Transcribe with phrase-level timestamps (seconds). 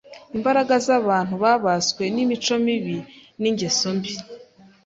[0.35, 2.97] Imbaraga z’abantu babaswe n’imico mibi,
[3.41, 4.13] n’ingeso mbi,